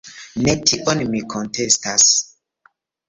Ne 0.45 0.53
tion 0.71 1.03
mi 1.11 1.21
kontestas. 1.35 2.09